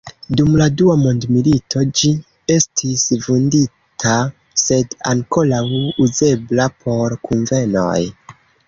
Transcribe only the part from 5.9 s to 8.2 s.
uzebla por kunvenoj.